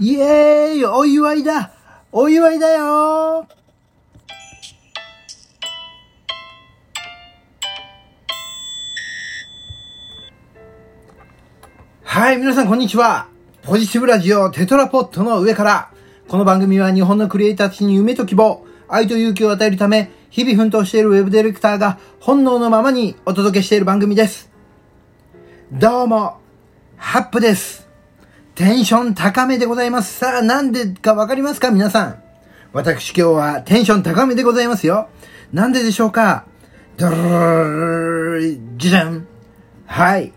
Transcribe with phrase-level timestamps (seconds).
[0.00, 1.72] イエーイお祝いだ
[2.10, 3.46] お祝いだよ
[12.02, 13.28] はい、皆さんこんにちは。
[13.62, 15.90] ポジティブラジオテトラポットの上から。
[16.28, 24.48] この番組は日本のクリエイターたちに夢と希望、愛と勇気を与えるため、日々奮闘しているウェブディレクターが本能のままにお届けしている番組です。
[25.72, 26.38] どうも、
[26.96, 27.83] ハップです。
[28.54, 30.16] テンション高めでございます。
[30.16, 31.72] さあ、なんでかわかりますか？
[31.72, 32.22] 皆さん。
[32.72, 35.08] 私今日はテンション高めでございますよ。
[35.52, 36.46] なんででしょうか？
[36.96, 39.26] ドルルルルルじゃん。
[39.86, 40.32] はい。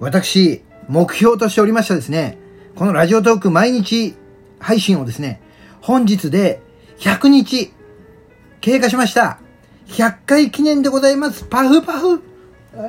[0.00, 2.38] 私、目標としておりましたですね。
[2.74, 4.16] このラジオトーク毎日
[4.58, 5.40] 配信をですね、
[5.80, 6.60] 本日で
[6.98, 7.72] 100日
[8.60, 9.38] 経過しました。
[9.86, 11.44] 100回記念でございます。
[11.44, 12.20] パフパフ。
[12.74, 12.82] えー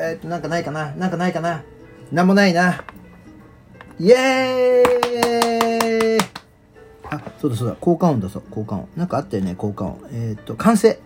[0.00, 1.62] えーっと、なんかないかななんかないかな
[2.10, 2.84] なんもないな。
[4.00, 6.18] イエーイ
[7.10, 8.88] あ、そうだそうだ、効果音だそう、効果音。
[8.96, 10.00] なんかあったよね、効果音。
[10.12, 11.00] えーっと、完成。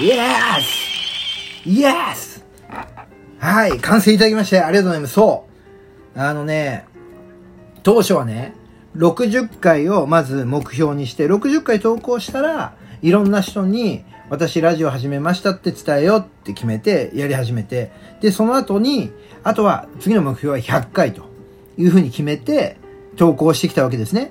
[0.00, 0.16] イエ
[0.60, 2.44] スイエス
[3.40, 5.14] はい、完成いただきまして、ありがとうございます。
[5.14, 5.46] そ
[6.14, 6.20] う。
[6.20, 6.86] あのね、
[7.82, 8.54] 当初はね、
[8.96, 19.10] 60回をまず目標にして、60回投稿したら、いろんな人に、私ラジオ始めましたって伝えようって決めて、やり始めて、で、その後に、
[19.42, 21.29] あとは、次の目標は100回と
[21.80, 22.76] いうふうに決めて、
[23.16, 24.30] 投稿してきたわけですね。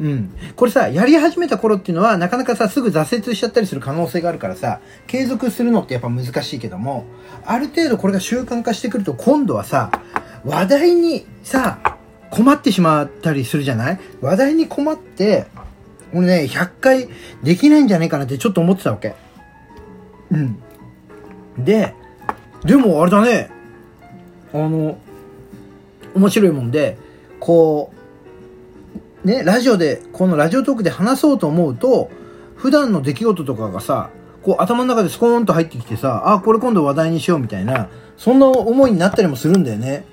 [0.00, 0.34] うん。
[0.56, 7.04] これさ、やり始めた頃っていうのは、なかなかさ、すぐ挫折しちゃったりする可能性があるからさ、継続するのってやっぱ難しいけども、
[7.44, 9.90] ある程度これが習慣化してくると、今度はさ、
[10.44, 11.98] 話題にさ、
[12.30, 14.00] 困ってしまったりするじゃない？
[14.22, 15.46] 話題に困って、
[16.14, 17.08] 俺ね、100回
[17.42, 19.14] できないんじゃないかなってちょっと思ってたわけ。
[20.30, 20.56] うん。
[21.58, 21.94] で、
[22.64, 23.50] でもあれだね、
[24.54, 24.98] あの、
[26.14, 26.98] 面白いもんで、
[27.40, 27.92] こ
[29.24, 32.10] う、ね、ラジオで、このラジオトークで話そうと思うと、
[32.56, 34.10] 普段の出来事とかがさ、
[34.42, 40.04] こう頭の中でスコーンと入ってきてさ、あ、これ今度話題にしようみたいな、そんな思いになったりもするんだよね。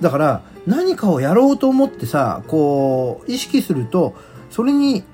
[0.00, 4.14] だから、何かをやろうと思ってさ、こう、意識すると、
[4.50, 5.04] それに、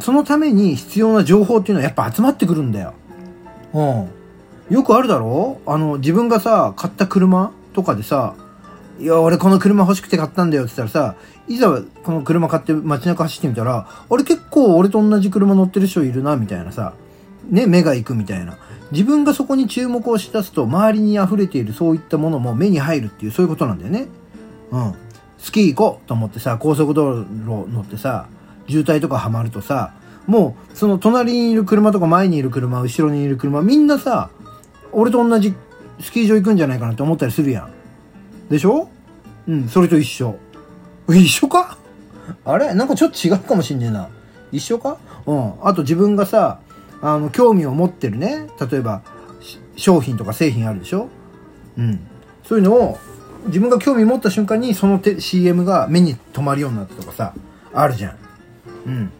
[0.00, 2.94] そのために必要な情報っていうのはやっぱ集まってくるんだよ。
[3.72, 4.08] うん。
[4.74, 5.60] よくあるだろ？
[5.66, 8.34] あの、自分がさ、買った車とかでさ、
[8.98, 11.16] いや、俺この車欲しくて買ったんだよって言ったらさ、
[11.46, 16.94] いざこの車買って街中走ってみたら、あれ結構俺と同じ車乗ってる人いるな、みたいなさ、
[17.48, 18.58] ね、目が行くみたいな。
[18.90, 24.08] 自分がそこに注目をしだすと、周りに溢れているそういったものも目に入るっていう、そういうことなんだよね。
[24.72, 24.94] うん。
[25.38, 27.26] スキー行こうと思ってさ、高速道路
[27.70, 28.26] 乗ってさ、
[28.68, 29.92] 渋滞とかはまるとさ、
[30.26, 34.30] もう、その隣にいる車とか前にいる車、後ろにいる車、みんなさ、
[34.92, 35.54] 俺と同じ
[36.00, 37.77] スキー場行くんじゃないかなって思ったりするやん。
[38.50, 38.88] でしょ？
[39.46, 40.36] うん、それと一緒。
[41.08, 41.78] 一緒か？
[42.44, 42.74] あれ？
[42.74, 44.08] なんかちょっと違うかもしんねえな。
[44.52, 44.98] 一緒か？
[45.26, 45.52] うん。
[45.62, 46.60] あと自分がさ、
[47.00, 49.02] あの、興味を持ってるね、例えば、
[49.40, 51.08] し商品とか製品あるでしょ？
[51.76, 52.00] うん。
[52.44, 52.98] そういうのを、
[53.46, 57.34] 自分が興味持った瞬間にそのて CM が目に留まるようになったとかさ、
[57.72, 58.16] あるじゃん。
[58.86, 59.10] うん。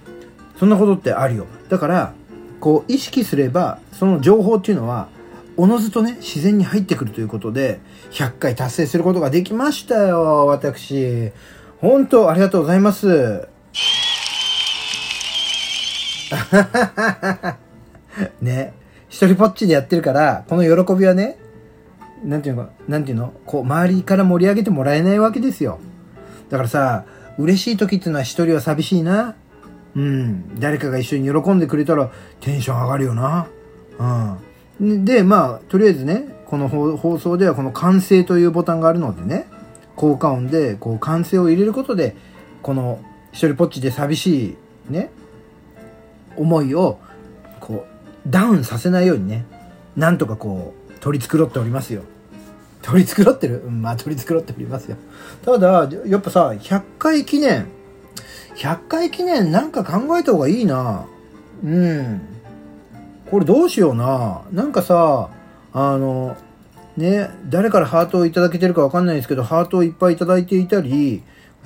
[0.58, 1.46] そんなことってあるよ。
[1.68, 2.12] だから、
[2.60, 5.08] こう、意識すれば、その情報っていうのは、
[5.58, 7.80] おのずとね、自然に入ってくるということで、
[8.12, 11.32] 100回達成することができましたよ、私。
[11.80, 13.48] 本当、ありがとうございます。
[18.40, 18.72] ね。
[19.08, 21.36] 一人ぽっちでやってるから、この喜びはね、
[22.24, 25.80] なんていうの、なんていうの、こう、周りから盛り上げてもらえないわけですよ。
[26.50, 27.04] だからさ、
[27.36, 29.34] 嬉しい時っていうのは一人は寂しいな。
[29.96, 30.60] うん。
[30.60, 33.48] 誰かが一緒に喜んでくれたらテンション上がるよな。
[33.98, 34.47] うん。
[34.80, 39.46] で、まあ、とりあえずね、この放送ではこの歓声というボタンがあるのでね、
[39.96, 42.16] 効果音でこう歓声を入れることで、
[42.62, 43.00] この
[43.32, 44.56] 一人ぽっちで寂し
[44.88, 45.10] いね、
[46.36, 46.98] 思いを
[47.60, 49.44] こうダウンさせないようにね、
[49.96, 52.02] なんとかこう取り繕っておりますよ。
[52.80, 53.64] 取り繕ってる？
[53.66, 54.96] うん、まあ取り繕っておりますよ。
[55.44, 57.66] ただ、やっぱさ、100回記念、
[58.56, 61.06] 100回記念なんか考えた方がいいな。
[61.64, 62.20] うん。
[63.30, 64.42] これどうしような。
[64.52, 65.30] なんかさ、
[65.72, 66.36] あの、
[66.96, 71.22] ね、誰からハートをいただけてるかわかんないですけど、ハートをいっぱいいただいていたり、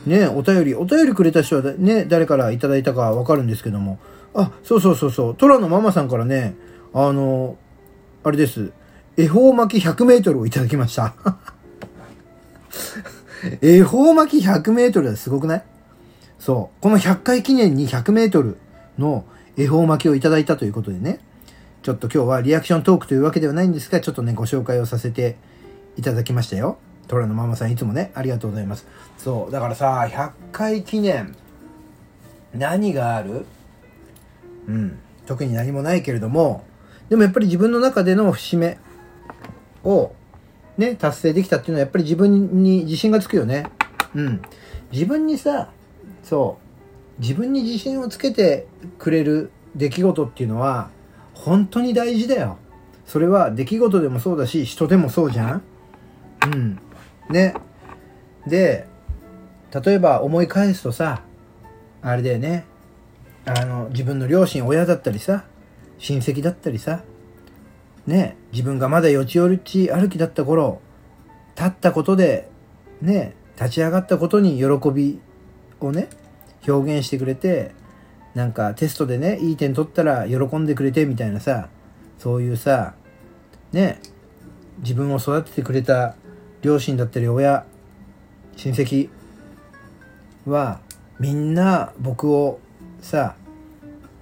[0.07, 3.99] ね、お便り、お便りくれた人はね、誰からいただいたかわかるんですけども、
[4.35, 6.55] あ、そうそうそうそう、トラのママさんからね、
[6.93, 7.57] あの、
[8.25, 8.73] あれです、
[9.17, 11.15] 恵方巻き100メートルをいただきました。
[13.63, 15.63] 恵方巻き100メートルはすごくない？
[16.39, 16.83] そう。
[16.83, 18.57] この100回記念に100メートル
[18.99, 19.25] の
[19.57, 21.21] 恵方巻きをいただいたということでね、
[21.83, 25.37] ちょっと今日はリアクショントークというわけではないんですが、ちょっとね、ご紹介をさせて
[25.97, 26.79] いただきましたよ。
[27.09, 28.87] トラのママさんいつもね、ありがとうございます。
[29.19, 31.35] そう、だからさ、100回記念、
[32.55, 33.47] 何がある？
[34.69, 36.65] うん、特に何もないけれども、
[37.09, 38.79] でもやっぱり自分の中での節目
[39.83, 40.13] を、
[40.79, 43.67] ね、達成できたっていうのはやっぱり自分に自信がつくよね。
[44.15, 44.41] うん。
[44.93, 45.73] 自分にさ、
[46.23, 46.59] そ
[47.19, 48.69] う、自分に自信をつけて
[49.01, 50.91] くれる出来事っていうのは、
[51.45, 52.59] 本当に大事だよ。
[53.05, 55.63] それは出来事でもそうだし、人でもそうじゃん
[56.47, 56.79] うん。
[57.29, 57.55] ね。
[58.47, 58.87] で、
[59.85, 61.23] 例えば思い返すとさ、
[62.01, 62.65] あれだよね。
[63.45, 65.45] あの、自分の両親、親だったりさ、
[65.99, 67.03] 親戚だったりさ、
[68.07, 70.81] ね、自分がまだよちよち歩きだった頃、
[71.57, 72.49] 立ったことで、
[73.01, 75.21] ね、立ち上がったことに喜び
[75.81, 76.09] をね、
[76.69, 77.73] 表現してくれて、
[78.35, 81.69] なんかテストでね、いい点取ったら喜んでくれてみたいなさ、
[82.19, 82.95] そういうさ、
[83.73, 84.01] ね、
[84.79, 86.15] 自分を育ててくれた
[86.63, 87.65] 両親だったり親、
[88.57, 89.09] 親戚
[90.47, 90.81] は、
[91.19, 92.59] みんな僕を
[93.01, 93.37] さ、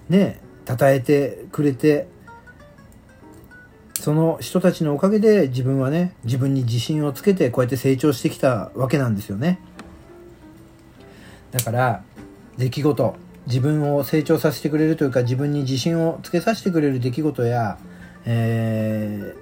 [0.08, 2.08] ね、称えてくれて、
[3.94, 9.60] その人たちのおかげで自分はね、自分に自信をつけてこうやって成長してきたわけなんですよね。
[11.52, 12.02] だから、
[12.56, 13.16] 出来事、
[13.46, 17.78] 自分を成長させてくれるというか自分に自信をつけさせてくれる出来事や、
[18.25, 19.34] え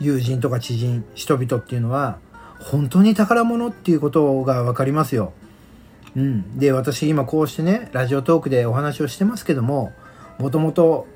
[0.00, 2.18] ー、友人とか知人、人々っていうのは
[2.60, 5.32] 本当に宝物っていうことがわかりますよ。
[6.14, 6.58] うん。
[6.58, 9.92] で、私今こうしてね、ラジオトークでお話をしてますけども、
[10.38, 11.06] もともと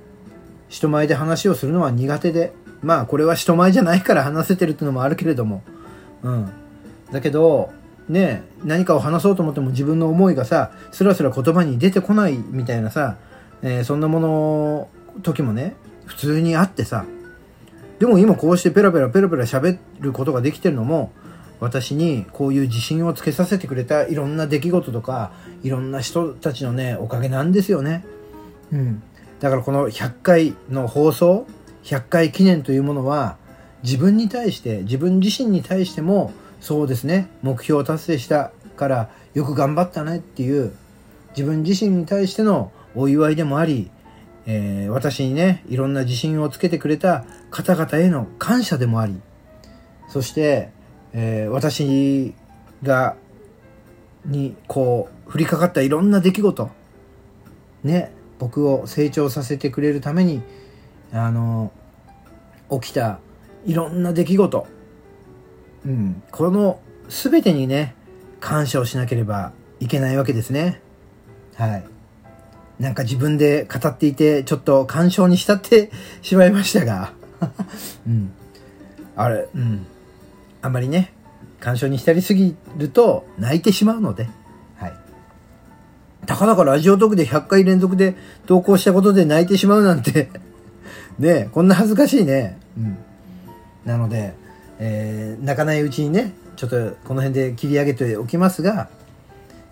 [0.68, 2.52] 人前で話をするのは苦手で、
[2.82, 5.62] まあこれは人前じゃないから話せてるっていうのもあるけれども、
[6.22, 6.50] うん。
[7.12, 7.70] だけど、
[8.08, 13.16] ね、何かを話そうと思っても自分の思いがさ、スラスラ言葉に出てこないみたいなさ、
[13.62, 14.88] えー、そんなもの、
[15.22, 15.74] 時もね、
[16.04, 17.04] 普通にあってさ、
[17.98, 21.12] でも今こうしてペラペラペラペラ喋ることができてるのも、
[21.58, 25.32] 私にこういう自信をつけさせてくれたいろんな出来事とか、
[25.62, 28.04] いろんな人たちのね、おかげなんですよね。
[28.72, 29.02] うん。
[29.40, 31.46] だからこの100回の放送、
[31.84, 33.36] 100回記念というものは、
[33.82, 40.72] 自分に対して、自分自身に対しても、そうですね、目標達成したからよく頑張ったねっていう、
[41.30, 43.90] 自分自身に対してのお祝いでもあり、
[44.46, 49.20] えー、私にね、いろんな自信をつけてくれた方々への感謝でもあり、
[50.08, 50.70] そして、
[51.12, 52.34] えー、私
[52.82, 53.16] が、
[54.24, 56.70] に、こう、降りかかったいろんな出来事、
[57.84, 60.42] ね、僕を成長させてくれるために、
[61.12, 61.72] あの、
[62.70, 63.18] 起きた
[63.66, 64.66] いろんな出来事、
[65.86, 67.94] うん、この全てにね、
[68.40, 70.80] 感謝をしなければいけないわけですね。
[71.54, 71.84] はい。
[72.80, 75.90] なんか自分で語っていて、ちょっと感傷に浸って
[76.22, 77.12] しまいましたが、
[78.06, 78.32] うん。
[79.14, 79.86] あれ、うん。
[80.60, 81.12] あんまりね、
[81.60, 84.28] 感傷に浸りすぎると泣いてしまうので、
[84.76, 84.92] はい。
[86.26, 88.16] たかだかラジオトークで100回連続で
[88.46, 90.28] 投稿したことで泣いてしまうなんて
[91.20, 92.58] ねこんな恥ずかしいね。
[92.76, 92.98] うん。
[93.84, 94.34] なので、
[94.78, 98.88] えー、泣かないうちにね、ちょっとこの辺で切り上げておきますが、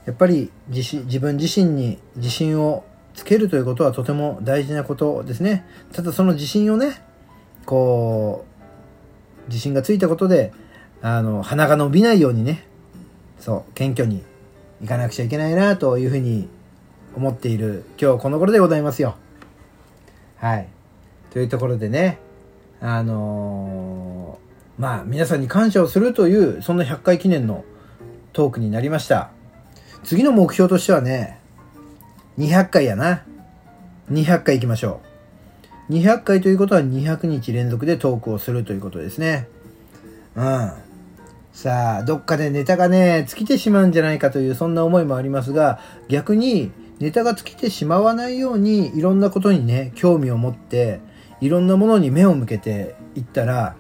[0.07, 2.85] やっぱり自自分自身に自信を
[3.15, 5.65] つけるということはとても大事なことですね。
[5.93, 7.03] ただその自信をね、
[7.65, 8.45] こ
[9.47, 10.53] う、自信がついたことで、
[11.01, 12.67] あの、鼻が伸びないようにね、
[13.39, 14.23] そう、謙虚に
[14.83, 16.49] いかなくちゃいけないなというふうに
[17.17, 19.17] 思っている今日この頃でございますよ。
[20.37, 20.69] はい。
[21.31, 22.19] というところでね、
[22.81, 24.44] あのー、
[24.79, 27.65] まあ皆さんに感謝をするというそんな100回記念の
[28.33, 29.31] トークになりました。
[30.03, 31.41] 次の目標としてはね、
[32.39, 33.23] 200回やな。
[34.11, 35.01] 200回行きましょ
[35.89, 35.93] う。
[35.93, 39.49] 200回ということは200日連続でトークをするということですね。
[40.35, 40.73] うん。
[41.53, 45.79] さあ、どっかでネタがね、尽きてしまうんじゃないかというそんな思いもありますが、
[46.09, 51.01] 逆にネタが尽きてしまわないようにいろんなことにね、興味を持って、
[51.41, 53.77] いろんなものに目を向けていったら、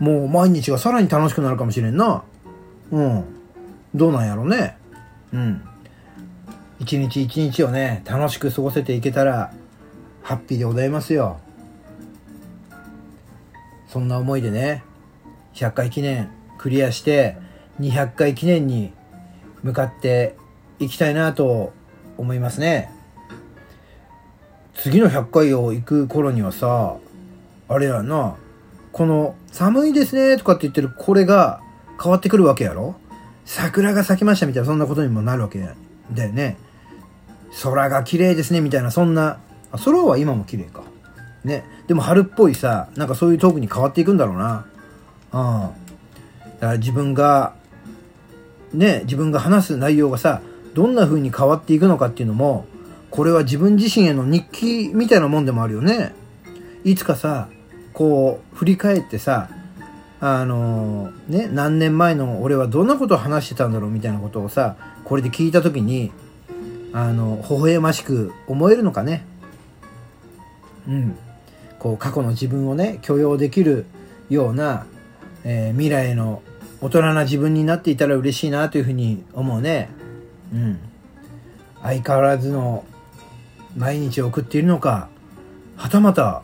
[0.00, 2.24] もう毎日がさらに楽しくなるかもしれんな。
[2.90, 3.24] うん。
[3.94, 4.76] どうなんやろうね。
[5.32, 5.62] うん。
[6.80, 9.52] 一日一日をね、楽しく過ごせていけたら、
[10.22, 11.38] ハッピーでございますよ。
[13.88, 14.82] そんな思いでね、
[15.54, 17.36] 100回記念クリアして
[17.80, 18.92] 200回記念に
[19.62, 20.34] 向かって
[20.78, 21.72] いきたいなと
[22.18, 22.90] 思いますね。
[24.74, 26.96] 次の100回を行く頃にはさ、
[27.68, 28.36] あれやな、
[28.94, 31.60] この寒いですねとかって言ってるこれが
[32.00, 32.94] 変わってくるわけやろ？
[33.44, 35.58] 桜が咲きましたみたいなそんなことにもなるわけ
[36.12, 36.56] だよね。
[37.62, 39.38] 空が綺麗ですねみたいなそんな、
[39.84, 40.82] 空は今も綺麗か。
[41.44, 41.64] ね。
[41.88, 44.66] でも春っぽいさ、なんかそういうトークに変わっていくんだろうな。
[45.32, 45.40] うん。
[45.40, 47.54] だから自分が、
[48.72, 50.40] ね、自分が話す内容がさ、
[50.74, 52.66] どんな風に変わっていくのかっていうのも、
[53.10, 56.14] これは自分自身への日記みたいなもんでもあるよね。
[56.84, 57.48] いつかさ、
[57.94, 59.48] こう、振り返ってさ、
[60.20, 66.12] あのね、何年前の俺はどんなことを話してたんだろうみたいなことをさ、これで聞いた時に、
[66.92, 69.24] あの、微笑ましく思えるのかね。
[70.88, 71.18] うん。
[71.78, 73.86] こう、過去の自分をね、許容できる
[74.30, 74.86] ような、
[75.44, 76.42] えー、未来の
[76.80, 79.90] 大人な自分になっていたら嬉しいなというふうに思うね。
[80.52, 80.78] うん。
[81.82, 82.84] 相変わらずの
[83.76, 85.08] 毎日を送っているのか、
[85.76, 86.42] はたまた、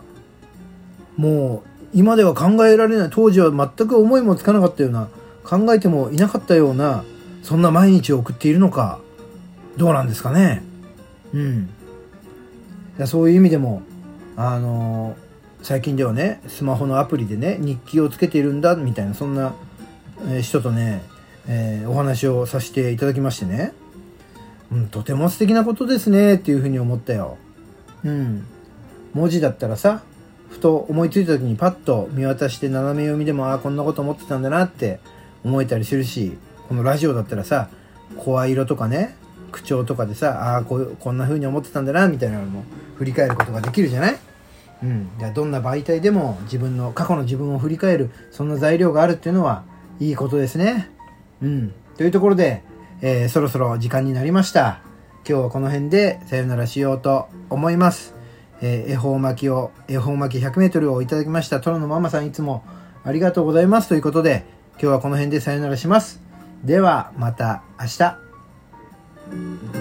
[1.21, 5.09] もう今では考えられない、当時は全く思いもつかなかったような、
[5.45, 7.05] 考えてもいなかったような、
[7.43, 9.01] そんな毎日を送っているのか、
[9.77, 10.63] どうなんですかね。
[11.35, 11.69] うん。
[12.97, 13.83] いやそういう意味でも、
[14.37, 19.53] あのー、最近ではね、スマホのアプリでね、日記をつけているんだ、みたいな、そんな、
[20.31, 21.03] え人とね、
[21.49, 23.75] えー、お話をさせていただきましてね。
[24.73, 27.37] うん、とても素敵なことですね、っていうふうに思ったよ。
[28.05, 28.47] うん。
[29.13, 30.03] 文字だったらさ、
[30.61, 35.01] と思いついた時にパッと見渡して斜め読みでも、ああ、こんなこと思ってたんだなって
[35.45, 36.37] 思えたりするし、
[36.69, 37.69] このラジオだったらさ、
[38.17, 39.17] 声色とかね、
[39.53, 42.65] 口調とかでさ、ああ、ここんな風に思ってたんだな、みたいなのも
[42.97, 44.19] 振り返ることができるじゃない？
[44.83, 45.11] うん。
[45.19, 49.65] じゃあどんな媒体でも自分の、過去の自分を振り返る、そんな材料があるっていうのは、
[49.99, 50.91] いいことですね。
[51.43, 51.73] うん。
[51.97, 52.63] というところで、
[53.03, 54.81] えー、そろそろ時間になりました。
[55.29, 58.20] 今日はこの辺でさよならしようと思います。
[58.63, 61.61] えー、恵方巻きを、恵方巻き 100m をいただきました。
[61.61, 62.65] トロのママさんいつも
[63.05, 63.89] ありがとうございます。
[63.89, 66.21] ということで、今日はこの辺でさよならします。
[66.65, 69.80] では、また明日。